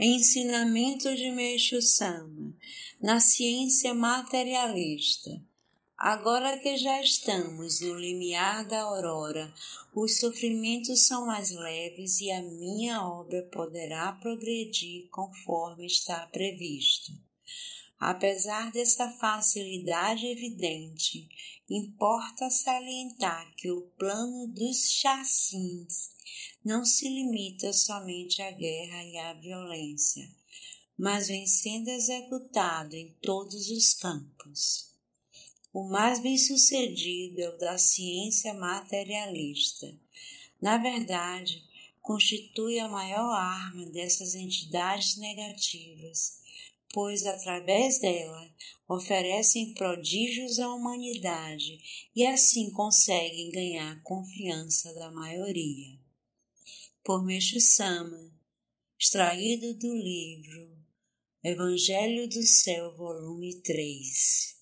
[0.00, 2.54] Ensinamento de Meixo Sama
[3.02, 5.42] na ciência materialista.
[5.96, 9.52] Agora que já estamos no limiar da aurora,
[9.92, 17.10] os sofrimentos são mais leves e a minha obra poderá progredir conforme está previsto.
[17.98, 21.28] Apesar dessa facilidade evidente,
[21.68, 26.10] importa salientar que o plano dos chacins
[26.64, 30.30] não se limita somente à guerra e à violência,
[30.96, 34.88] mas vem sendo executado em todos os campos.
[35.72, 39.92] O mais bem-sucedido é o da ciência materialista.
[40.60, 41.64] Na verdade,
[42.00, 46.38] constitui a maior arma dessas entidades negativas,
[46.92, 48.54] pois através dela
[48.88, 55.98] oferecem prodígios à humanidade e assim conseguem ganhar a confiança da maioria
[57.08, 58.30] por Meixo Sama,
[58.98, 60.76] extraído do livro
[61.42, 64.57] Evangelho do Céu, volume 3.